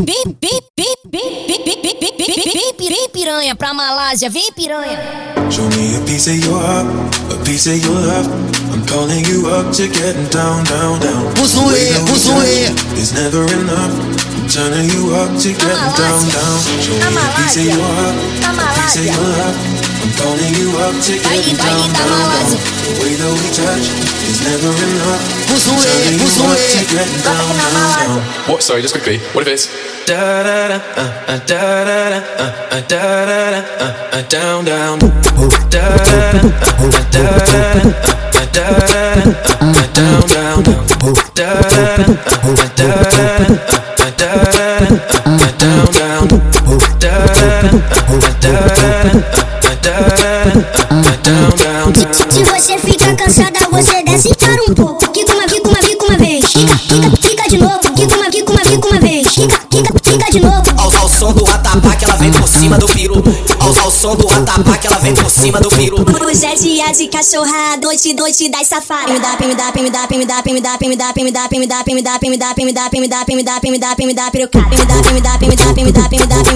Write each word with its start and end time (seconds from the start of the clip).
Vem, 0.00 0.36
vem, 0.40 0.60
vem, 0.76 0.94
vem, 1.10 1.46
vem, 1.46 1.64
vem, 1.64 1.82
vem, 1.82 1.96
vem, 2.00 2.16
vem, 2.18 2.74
vem, 2.78 2.88
vem 2.88 3.08
piranha 3.10 3.54
pra 3.54 3.72
Malásia, 3.72 4.28
vem 4.28 4.52
piranha. 4.52 4.98
Show 5.50 5.64
me 5.70 5.96
a 5.96 6.00
piece 6.00 6.30
of 6.30 6.46
your 6.46 6.60
heart, 6.60 6.86
a 7.32 7.44
piece 7.44 7.68
of 7.68 7.84
your 7.84 7.94
love. 7.94 8.28
I'm 8.72 8.84
calling 8.86 9.24
you 9.26 9.48
up 9.48 9.72
to 9.72 9.88
getting 9.88 10.28
down, 10.28 10.64
down, 10.64 11.00
down. 11.00 11.32
Buzuê, 11.34 11.92
buzuê. 12.06 12.70
It's 12.96 13.12
never 13.12 13.44
enough. 13.52 13.92
I'm 14.36 14.48
turning 14.48 14.90
you 14.90 15.14
up 15.14 15.30
to 15.42 15.48
getting 15.48 15.92
down, 15.96 16.22
down. 16.28 16.60
Show 16.80 16.94
me 16.94 17.16
a 17.16 17.28
piece 17.36 17.56
of 17.56 17.66
your 17.66 17.82
heart, 17.82 18.14
a 18.44 18.80
piece 18.80 18.96
of 18.96 19.04
your 19.06 19.16
love. 19.16 19.69
I'm 20.00 20.10
calling 20.16 20.54
you 20.56 20.68
up 20.80 20.94
to 21.06 21.12
getting 21.20 21.56
down, 21.56 21.88
down, 21.92 22.08
down. 22.08 22.48
The 22.84 22.92
way 23.00 23.12
that 23.20 23.32
we 23.36 23.46
touch 23.52 23.86
is 24.28 24.38
never 24.44 24.72
enough. 24.72 25.22
Buzuê, 25.48 25.76
Turning 25.84 26.18
you 26.20 26.28
up 26.28 26.32
to 26.32 26.40
buzuê. 26.40 26.88
getting 26.88 27.22
down, 27.22 27.48
down, 27.56 27.72
down. 28.08 28.20
What? 28.48 28.62
Sorry, 28.62 28.80
just 28.82 28.94
quickly. 28.94 29.18
What 29.34 29.46
if 29.46 29.52
it's 29.54 29.66
Da 30.06 30.16
da 30.16 30.68
da, 30.68 30.78
uh, 30.96 31.04
uh, 31.28 31.38
da 31.46 31.60
da 31.84 31.96
da, 32.10 32.20
uh, 32.38 32.50
uh, 32.72 32.80
da 32.88 33.02
da 33.28 33.50
da, 33.52 33.60
uh, 33.78 34.16
uh, 34.16 34.22
down 34.28 34.64
down. 34.64 34.98
Da 34.98 35.06
da 35.70 36.08
da, 36.10 36.40
uh, 36.40 36.88
uh, 36.88 37.04
da 37.12 37.20
da 37.20 37.52
da, 37.52 37.74
uh, 37.80 38.08
uh, 38.10 38.48
da 38.52 38.64
da 38.70 38.90
da, 38.90 39.20
uh, 39.20 39.68
uh, 39.70 39.88
down 39.92 40.20
down 40.26 40.56
down. 40.56 40.88
Da 41.36 41.50
da 41.50 41.70
da, 41.70 42.00
uh, 42.00 42.48
uh, 42.48 42.68
da 42.74 42.80
da 42.80 43.04
da, 43.10 43.24
uh, 43.40 43.66
uh, 43.68 44.16
da 44.16 44.28
da 44.28 44.48
da, 44.50 44.88
uh, 44.88 45.36
uh, 45.36 45.52
down 45.60 45.86
down. 45.92 46.24
Da 46.28 46.88
da 46.98 47.26
da, 47.30 47.58
uh, 47.60 47.84
uh, 48.10 48.28
da 48.40 48.48
da 48.48 48.64
da, 48.70 49.18
uh, 49.20 49.49
down 51.30 51.50
down 51.50 51.92
down. 51.92 52.30
Se 52.30 52.42
você 52.42 52.78
fica 52.78 53.14
cansada, 53.14 53.60
você 53.70 54.02
desce 54.02 54.34
para 54.34 54.62
um 54.68 54.74
pouco. 54.74 55.10
Quica 55.12 55.32
uma, 55.34 55.44
quica 55.44 55.68
uma, 55.68 55.78
quica 55.78 56.04
uma 56.04 56.16
vez. 56.16 56.44
Quica, 56.46 56.76
quica, 56.76 57.10
quica 57.28 57.48
de 57.48 57.58
novo. 57.58 57.80
Quica 57.94 58.16
uma, 58.16 58.30
quica 58.30 58.52
uma, 58.52 58.60
quica 58.60 58.88
uma 58.88 59.00
vez. 59.00 59.28
Quica, 59.28 59.58
quica, 59.70 60.00
quica 60.00 60.32
de 60.32 60.40
novo. 60.40 60.62
Ao, 60.76 60.96
ao 60.96 61.08
som 61.08 61.32
do 61.32 61.46
atabaque, 61.46 62.04
ela 62.04 62.16
vem 62.16 62.32
por 62.32 62.48
cima 62.48 62.78
do 62.78 62.86
peru. 62.86 63.22
Ao, 63.60 63.84
ao 63.84 63.90
som 63.90 64.16
do 64.16 64.28
atabaque, 64.28 64.86
ela 64.86 64.98
vem 64.98 65.14
por 65.14 65.30
cima 65.30 65.60
do 65.60 65.68
peru. 65.68 66.04
Hoje 66.24 66.46
é 66.46 66.54
dia 66.54 66.92
de 66.92 67.06
cachorra, 67.08 67.76
noite, 67.80 68.12
noite 68.14 68.48
das 68.48 68.66
safari. 68.66 69.12
Me 69.12 69.20
dá, 69.20 69.36
me 69.38 69.54
dá, 69.54 69.72
me 69.72 69.90
dá, 69.90 70.06
me 70.10 70.26
dá, 70.26 70.42
me 70.44 70.60
dá, 70.60 70.76
me 70.80 70.96
dá, 70.96 71.16
me 71.20 71.30
dá, 71.30 71.30
me 71.30 71.30
dá, 71.30 71.48
me 71.48 71.66
dá, 71.66 71.86
me 71.86 72.02
dá, 72.02 72.18
me 72.26 72.36
dá, 72.36 72.50
me 72.58 72.72
dá, 72.72 72.88
me 72.92 73.08
dá, 73.08 73.24
me 73.30 73.42
dá, 73.42 73.60
me 73.62 73.78
dá, 73.78 73.94
me 73.98 74.14
dá, 74.14 74.30
peruca. 74.30 74.58
Me 74.68 74.76
dá, 74.76 75.12
me 75.12 75.20
dá, 75.20 75.38
me 75.38 75.46
dá, 75.46 75.48
me 75.48 75.56
dá, 75.56 75.72
me 75.74 75.92
dá, 75.92 76.08
me 76.08 76.26
dá, 76.26 76.42
me 76.42 76.49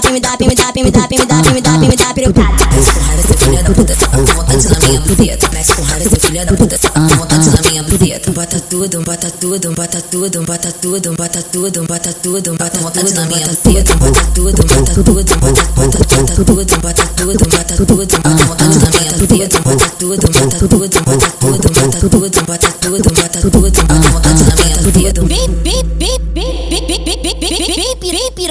dá, 0.00 0.10
me 0.10 0.20
dá, 0.20 0.36
me 0.38 0.54
dá, 0.54 0.72
me 0.72 0.90
dá, 0.90 1.08
me 1.10 1.26
dá, 1.26 1.52
me 1.52 1.60
dá, 1.60 1.78
me 1.78 1.96
dá 1.96 2.14
pirucada. 2.14 2.56
Mexe 2.72 2.92
com 2.92 3.00
raiva, 3.02 3.20
esse 3.20 3.36
filho 3.36 3.62
da 3.62 3.70
puta, 3.70 3.94
só 3.94 4.06
com 4.06 4.24
vontade 4.24 4.68
na 4.68 4.88
minha 4.88 5.00
buzeta. 5.00 5.48
Mexe 5.52 5.74
com 5.74 5.82
raiva, 5.82 6.06
esse 6.06 6.20
filho 6.20 6.46
da 6.46 6.52
puta, 6.54 6.78
só 6.78 6.88
com 6.88 7.08
vontade 7.08 7.50
na 7.50 7.70
minha 7.70 7.82
buzeta. 7.82 8.30
Bota 8.30 8.60
tudo, 8.60 9.02
bota 9.02 9.30
tudo, 9.30 9.72
bota 9.74 10.00
tudo, 10.00 10.42
bota 10.46 10.72
tudo, 10.72 11.14
bota 11.14 11.42
tudo, 11.42 11.84
bota 11.86 12.12
tudo, 12.12 12.54
bota 12.56 12.78
vontade 12.80 13.14
na 13.14 13.26
minha 13.26 13.46
buzeta. 13.46 13.96
Bota 13.96 14.24
tudo, 14.34 14.52
bota 14.52 14.94
tudo, 14.94 15.12
bota 15.12 15.36
bota 15.36 15.62
bota 15.76 16.44
tudo, 16.44 16.80
bota 16.80 17.06
tudo, 17.06 17.48
bota 17.48 17.76
tudo, 17.76 17.96
bota 17.96 18.44
vontade 18.46 18.78
na 18.78 18.90
minha 18.90 19.12
buzeta. 19.12 19.60
Bota 19.60 19.90
tudo, 19.98 20.16
bota 20.16 20.58
tudo, 20.58 20.78
bota 20.78 21.00
tudo, 21.00 21.58
bota 21.58 21.98
tudo, 22.00 22.42
bota 22.46 22.72
tudo, 22.80 23.12
bota 23.12 23.40
tudo, 23.40 23.60
bota 23.60 24.08
vontade 24.08 24.44
na 24.44 24.64
minha 24.64 24.76
buzeta. 24.78 25.22
Bip, 25.22 25.48
bip, 25.62 25.84
bip. 25.98 26.21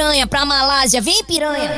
Piranha 0.01 0.25
pra 0.25 0.45
Malásia, 0.45 0.99
vem 0.99 1.23
piranha. 1.25 1.69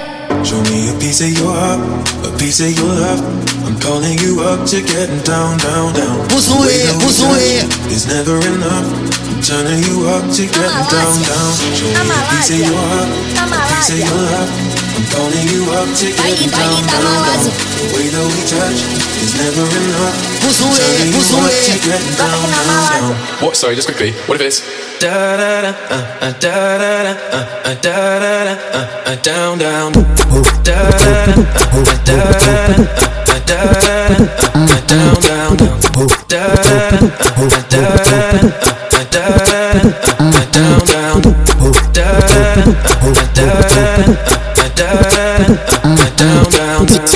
Show 0.46 0.56
me 0.72 0.90
a 0.90 0.94
piece 0.94 1.20
of 1.22 1.38
your 1.38 1.52
heart, 1.52 1.82
a 2.24 2.32
piece 2.40 2.64
of 2.64 2.72
your 2.72 2.88
love. 2.88 3.20
I'm 3.68 3.76
calling 3.84 4.18
you 4.24 4.40
up 4.40 4.64
to 4.72 4.80
getting 4.80 5.20
down, 5.28 5.58
down, 5.60 5.92
down. 5.92 6.24
Buzuê, 6.32 6.88
buzuê. 7.04 7.68
It's 7.92 8.06
never 8.08 8.40
enough. 8.48 8.88
I'm 9.28 9.42
turning 9.44 9.84
you 9.84 10.08
up 10.08 10.24
to 10.24 10.44
getting 10.48 10.88
down, 10.88 11.20
down. 11.28 11.52
Show 11.76 11.92
me 11.92 12.00
a 12.00 12.24
piece 12.32 12.52
of 12.56 12.60
your 12.64 12.80
heart, 12.80 13.12
a 13.12 13.60
piece 13.76 13.92
of 13.92 14.00
your 14.00 14.16
love. 14.16 14.50
I'm 14.96 15.04
calling 15.12 15.48
you 15.52 15.68
up 15.76 15.90
to 15.92 16.08
getting 16.16 16.48
down, 16.48 16.80
down, 16.88 17.28
down. 17.28 17.44
The 17.44 17.88
way 17.92 18.08
that 18.08 18.24
we 18.24 18.40
touch 18.48 18.80
is 19.20 19.36
never 19.36 19.68
enough. 19.68 20.16
Buzuê, 20.40 20.80
Turning 20.80 21.12
you 21.12 21.20
up 21.20 21.52
to 21.52 21.76
buzuê. 21.76 22.16
down, 22.16 22.40
down, 22.40 22.72
down. 22.88 23.16
what? 23.44 23.56
Sorry, 23.58 23.76
just 23.76 23.88
quickly. 23.92 24.14
What 24.32 24.40
if 24.40 24.48
it's 24.48 24.64